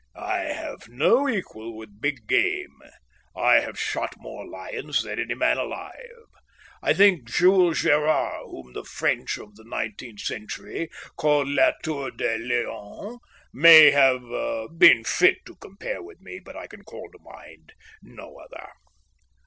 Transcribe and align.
"I 0.15 0.39
have 0.45 0.89
no 0.89 1.29
equal 1.29 1.77
with 1.77 2.01
big 2.01 2.25
game. 2.25 2.75
I 3.35 3.57
have 3.59 3.77
shot 3.77 4.15
more 4.17 4.47
lions 4.49 5.03
than 5.03 5.19
any 5.19 5.35
man 5.35 5.59
alive. 5.59 6.25
I 6.81 6.91
think 6.95 7.25
Jules 7.29 7.83
Gérard, 7.83 8.49
whom 8.49 8.73
the 8.73 8.83
French 8.83 9.37
of 9.37 9.53
the 9.55 9.63
nineteenth 9.63 10.21
century 10.21 10.89
called 11.17 11.49
Le 11.49 11.75
Tueur 11.83 12.09
de 12.09 12.35
Lions, 12.39 13.19
may 13.53 13.91
have 13.91 14.23
been 14.75 15.03
fit 15.03 15.45
to 15.45 15.55
compare 15.57 16.01
with 16.01 16.19
me, 16.19 16.39
but 16.39 16.55
I 16.55 16.65
can 16.65 16.83
call 16.83 17.07
to 17.11 17.19
mind 17.19 17.73
no 18.01 18.37
other." 18.39 18.69